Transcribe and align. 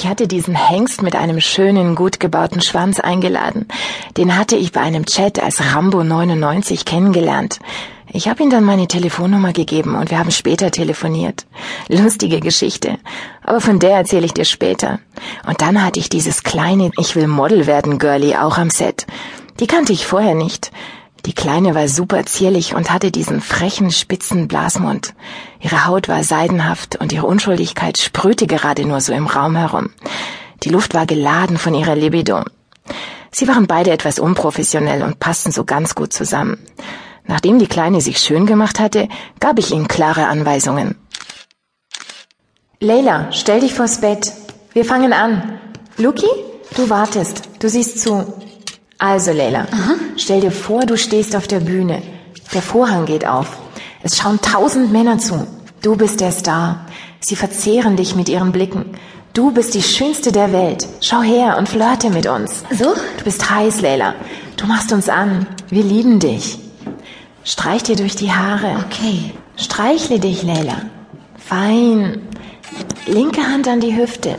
Ich 0.00 0.06
hatte 0.06 0.26
diesen 0.26 0.54
Hengst 0.54 1.02
mit 1.02 1.14
einem 1.14 1.42
schönen, 1.42 1.94
gut 1.94 2.20
gebauten 2.20 2.62
Schwanz 2.62 3.00
eingeladen. 3.00 3.68
Den 4.16 4.34
hatte 4.34 4.56
ich 4.56 4.72
bei 4.72 4.80
einem 4.80 5.04
Chat 5.04 5.38
als 5.38 5.74
Rambo 5.74 6.02
99 6.02 6.86
kennengelernt. 6.86 7.58
Ich 8.10 8.26
habe 8.26 8.42
ihm 8.42 8.48
dann 8.48 8.64
meine 8.64 8.88
Telefonnummer 8.88 9.52
gegeben 9.52 9.96
und 9.96 10.10
wir 10.10 10.18
haben 10.18 10.30
später 10.30 10.70
telefoniert. 10.70 11.44
Lustige 11.90 12.40
Geschichte. 12.40 12.96
Aber 13.44 13.60
von 13.60 13.78
der 13.78 13.98
erzähle 13.98 14.24
ich 14.24 14.32
dir 14.32 14.46
später. 14.46 15.00
Und 15.46 15.60
dann 15.60 15.84
hatte 15.84 16.00
ich 16.00 16.08
dieses 16.08 16.44
kleine 16.44 16.92
Ich 16.98 17.14
will 17.14 17.26
Model 17.26 17.66
werden 17.66 17.98
Girlie 17.98 18.42
auch 18.42 18.56
am 18.56 18.70
Set. 18.70 19.06
Die 19.60 19.66
kannte 19.66 19.92
ich 19.92 20.06
vorher 20.06 20.34
nicht. 20.34 20.72
Die 21.26 21.34
Kleine 21.34 21.74
war 21.74 21.86
super 21.88 22.24
zierlich 22.24 22.74
und 22.74 22.90
hatte 22.90 23.10
diesen 23.10 23.40
frechen, 23.40 23.90
spitzen 23.90 24.48
Blasmund. 24.48 25.14
Ihre 25.60 25.86
Haut 25.86 26.08
war 26.08 26.24
seidenhaft 26.24 26.96
und 26.96 27.12
ihre 27.12 27.26
Unschuldigkeit 27.26 27.98
sprühte 27.98 28.46
gerade 28.46 28.86
nur 28.86 29.00
so 29.00 29.12
im 29.12 29.26
Raum 29.26 29.56
herum. 29.56 29.90
Die 30.62 30.70
Luft 30.70 30.94
war 30.94 31.06
geladen 31.06 31.58
von 31.58 31.74
ihrer 31.74 31.94
Libido. 31.94 32.42
Sie 33.30 33.46
waren 33.48 33.66
beide 33.66 33.90
etwas 33.90 34.18
unprofessionell 34.18 35.02
und 35.02 35.20
passten 35.20 35.52
so 35.52 35.64
ganz 35.64 35.94
gut 35.94 36.12
zusammen. 36.12 36.58
Nachdem 37.26 37.58
die 37.58 37.68
Kleine 37.68 38.00
sich 38.00 38.18
schön 38.18 38.46
gemacht 38.46 38.80
hatte, 38.80 39.08
gab 39.38 39.58
ich 39.58 39.70
ihnen 39.70 39.88
klare 39.88 40.26
Anweisungen. 40.26 40.96
Leila, 42.80 43.30
stell 43.30 43.60
dich 43.60 43.74
vors 43.74 44.00
Bett. 44.00 44.32
Wir 44.72 44.84
fangen 44.84 45.12
an. 45.12 45.60
Luki, 45.96 46.26
du 46.76 46.88
wartest. 46.88 47.42
Du 47.58 47.68
siehst 47.68 48.00
zu. 48.00 48.32
Also, 49.00 49.32
Leila, 49.32 49.60
Aha. 49.72 49.94
stell 50.18 50.42
dir 50.42 50.50
vor, 50.50 50.84
du 50.84 50.98
stehst 50.98 51.34
auf 51.34 51.48
der 51.48 51.60
Bühne. 51.60 52.02
Der 52.52 52.60
Vorhang 52.60 53.06
geht 53.06 53.26
auf. 53.26 53.56
Es 54.02 54.18
schauen 54.18 54.38
tausend 54.42 54.92
Männer 54.92 55.18
zu. 55.18 55.46
Du 55.80 55.96
bist 55.96 56.20
der 56.20 56.32
Star. 56.32 56.84
Sie 57.18 57.34
verzehren 57.34 57.96
dich 57.96 58.14
mit 58.14 58.28
ihren 58.28 58.52
Blicken. 58.52 58.84
Du 59.32 59.52
bist 59.52 59.72
die 59.72 59.82
Schönste 59.82 60.32
der 60.32 60.52
Welt. 60.52 60.86
Schau 61.00 61.22
her 61.22 61.56
und 61.56 61.66
flirte 61.66 62.10
mit 62.10 62.26
uns. 62.26 62.62
So? 62.70 62.92
Du 63.16 63.24
bist 63.24 63.48
heiß, 63.48 63.80
Leila. 63.80 64.14
Du 64.58 64.66
machst 64.66 64.92
uns 64.92 65.08
an. 65.08 65.46
Wir 65.70 65.82
lieben 65.82 66.18
dich. 66.20 66.58
Streich 67.42 67.82
dir 67.82 67.96
durch 67.96 68.16
die 68.16 68.32
Haare. 68.32 68.84
Okay. 68.86 69.32
Streichle 69.56 70.18
dich, 70.20 70.42
Leila. 70.42 70.82
Fein. 71.38 72.20
Linke 73.06 73.40
Hand 73.40 73.66
an 73.66 73.80
die 73.80 73.96
Hüfte. 73.96 74.36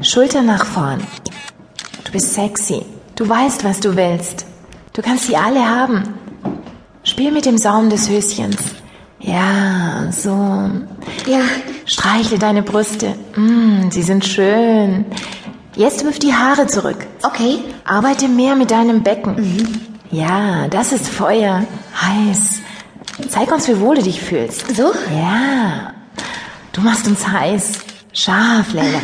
Schulter 0.00 0.40
nach 0.40 0.64
vorn. 0.64 1.06
Du 2.04 2.12
bist 2.12 2.32
sexy. 2.32 2.82
Du 3.16 3.28
weißt, 3.28 3.62
was 3.64 3.80
du 3.80 3.96
willst. 3.96 4.44
Du 4.92 5.02
kannst 5.02 5.26
sie 5.26 5.36
alle 5.36 5.68
haben. 5.68 6.02
Spiel 7.04 7.30
mit 7.30 7.46
dem 7.46 7.58
Saum 7.58 7.90
des 7.90 8.08
Höschens. 8.08 8.56
Ja, 9.20 10.10
so. 10.10 10.30
Ja. 10.30 11.40
Streichle 11.86 12.38
deine 12.38 12.62
Brüste. 12.62 13.14
Mm, 13.36 13.90
sie 13.90 14.02
sind 14.02 14.24
schön. 14.24 15.04
Jetzt 15.76 16.04
wirf 16.04 16.18
die 16.18 16.34
Haare 16.34 16.66
zurück. 16.66 17.06
Okay. 17.22 17.58
Arbeite 17.84 18.28
mehr 18.28 18.56
mit 18.56 18.70
deinem 18.70 19.02
Becken. 19.02 19.36
Mhm. 19.36 19.80
Ja, 20.10 20.68
das 20.68 20.92
ist 20.92 21.08
Feuer. 21.08 21.64
Heiß. 22.00 22.60
Zeig 23.28 23.52
uns, 23.52 23.68
wie 23.68 23.80
wohl 23.80 23.96
du 23.96 24.02
dich 24.02 24.20
fühlst. 24.20 24.76
So? 24.76 24.92
Ja. 25.14 25.92
Du 26.72 26.80
machst 26.80 27.06
uns 27.06 27.26
heiß. 27.26 27.72
Scharf, 28.12 28.72
Leila. 28.72 29.00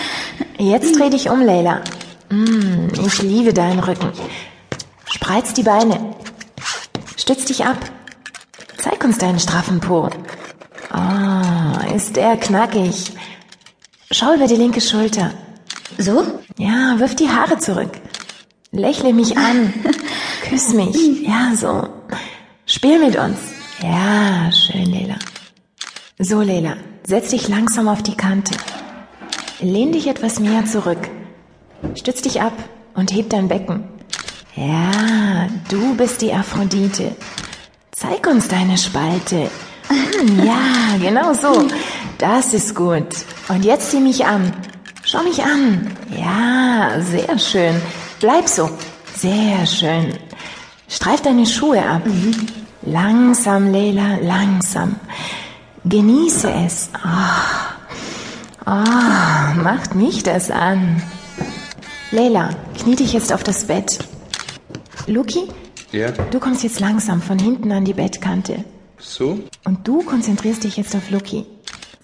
Jetzt 0.58 0.98
dreh 0.98 1.10
dich 1.10 1.28
um, 1.28 1.40
Leila. 1.40 1.80
Mm, 2.30 2.88
ich 3.06 3.22
liebe 3.22 3.54
deinen 3.54 3.80
Rücken. 3.80 4.12
Spreiz 5.06 5.54
die 5.54 5.62
Beine. 5.62 6.14
Stütz 7.16 7.46
dich 7.46 7.64
ab. 7.64 7.78
Zeig 8.76 9.02
uns 9.04 9.18
deinen 9.18 9.40
straffen 9.40 9.80
Po. 9.80 10.10
Oh, 10.92 11.94
ist 11.94 12.16
der 12.16 12.36
knackig. 12.36 13.12
Schau 14.10 14.34
über 14.34 14.46
die 14.46 14.56
linke 14.56 14.80
Schulter. 14.80 15.32
So? 15.98 16.24
Ja, 16.56 16.98
wirf 16.98 17.14
die 17.16 17.28
Haare 17.28 17.58
zurück. 17.58 17.92
Lächle 18.70 19.12
mich 19.12 19.36
an. 19.36 19.72
Küss 20.48 20.72
mich. 20.74 20.96
Ja, 21.26 21.52
so. 21.54 21.88
Spiel 22.66 22.98
mit 22.98 23.16
uns. 23.16 23.38
Ja, 23.82 24.50
schön, 24.52 24.92
Leila. 24.92 25.16
So, 26.18 26.42
Leila, 26.42 26.76
setz 27.04 27.30
dich 27.30 27.48
langsam 27.48 27.88
auf 27.88 28.02
die 28.02 28.16
Kante. 28.16 28.54
Lehn 29.60 29.92
dich 29.92 30.06
etwas 30.06 30.40
mehr 30.40 30.64
zurück. 30.66 31.08
Stütz 31.94 32.22
dich 32.22 32.40
ab 32.40 32.52
und 32.94 33.12
heb 33.12 33.30
dein 33.30 33.48
Becken. 33.48 33.84
Ja, 34.56 35.48
du 35.70 35.94
bist 35.96 36.20
die 36.20 36.32
Aphrodite. 36.32 37.14
Zeig 37.92 38.26
uns 38.26 38.48
deine 38.48 38.76
Spalte. 38.76 39.50
Hm, 39.88 40.44
ja, 40.44 40.96
genau 41.00 41.32
so. 41.32 41.66
Das 42.18 42.52
ist 42.54 42.74
gut. 42.74 43.06
Und 43.48 43.64
jetzt 43.64 43.90
sieh 43.90 44.00
mich 44.00 44.26
an. 44.26 44.52
Schau 45.04 45.22
mich 45.22 45.42
an. 45.42 45.96
Ja, 46.16 47.00
sehr 47.00 47.38
schön. 47.38 47.80
Bleib 48.20 48.48
so. 48.48 48.68
Sehr 49.14 49.64
schön. 49.66 50.12
Streif 50.88 51.22
deine 51.22 51.46
Schuhe 51.46 51.82
ab. 51.82 52.02
Langsam, 52.82 53.72
Leila, 53.72 54.18
langsam. 54.22 54.96
Genieße 55.84 56.50
es. 56.66 56.90
Oh. 57.04 57.68
Oh, 58.66 59.62
macht 59.62 59.94
mich 59.94 60.22
das 60.22 60.50
an. 60.50 61.02
Leila, 62.10 62.48
knie 62.78 62.96
dich 62.96 63.12
jetzt 63.12 63.34
auf 63.34 63.42
das 63.42 63.66
Bett. 63.66 63.98
Luki? 65.06 65.48
Ja? 65.92 66.10
Du 66.10 66.40
kommst 66.40 66.62
jetzt 66.62 66.80
langsam 66.80 67.20
von 67.20 67.38
hinten 67.38 67.70
an 67.70 67.84
die 67.84 67.92
Bettkante. 67.92 68.64
So? 68.98 69.38
Und 69.64 69.86
du 69.86 70.02
konzentrierst 70.02 70.64
dich 70.64 70.78
jetzt 70.78 70.96
auf 70.96 71.10
Luki. 71.10 71.44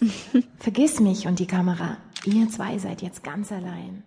Vergiss 0.58 1.00
mich 1.00 1.26
und 1.26 1.38
die 1.38 1.46
Kamera. 1.46 1.96
Ihr 2.26 2.50
zwei 2.50 2.76
seid 2.78 3.00
jetzt 3.00 3.24
ganz 3.24 3.50
allein. 3.50 4.02